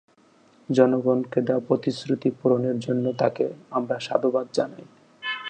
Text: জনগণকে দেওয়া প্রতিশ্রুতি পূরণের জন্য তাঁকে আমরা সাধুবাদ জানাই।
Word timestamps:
জনগণকে 0.69 1.39
দেওয়া 1.41 1.65
প্রতিশ্রুতি 1.67 2.29
পূরণের 2.31 2.77
জন্য 2.79 3.05
তাঁকে 3.13 3.45
আমরা 3.71 3.95
সাধুবাদ 3.99 4.47
জানাই। 4.53 4.85